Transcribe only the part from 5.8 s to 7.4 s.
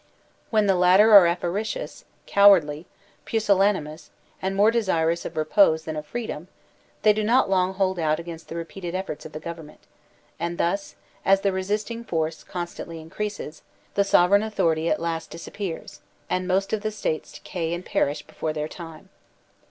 than of DEPUTIES OR REPRESENTATIVES 83 freedom, they do